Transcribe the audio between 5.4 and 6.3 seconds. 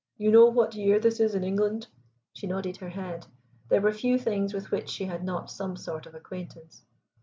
some sort of